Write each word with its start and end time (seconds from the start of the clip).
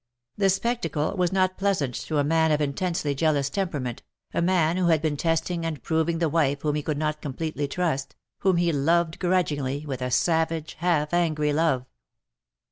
The 0.35 0.49
spectacle 0.49 1.15
was 1.15 1.31
not 1.31 1.59
pleasant 1.59 1.93
to 1.93 2.17
a 2.17 2.23
man 2.23 2.51
of 2.51 2.59
intensely 2.59 3.13
jealous 3.13 3.51
temperament, 3.51 4.01
a 4.33 4.41
man 4.41 4.77
who 4.77 4.87
had 4.87 4.99
been 4.99 5.15
testing 5.15 5.63
and 5.63 5.83
proving 5.83 6.17
the 6.17 6.27
wife 6.27 6.63
whom 6.63 6.73
he 6.73 6.81
could 6.81 6.97
not 6.97 7.21
completely 7.21 7.67
trust, 7.67 8.15
whom 8.39 8.57
he 8.57 8.71
loved 8.73 9.19
grudgingly, 9.19 9.85
with 9.85 10.01
a 10.01 10.09
savage 10.09 10.73
half 10.79 11.13
angry 11.13 11.53
love. 11.53 11.85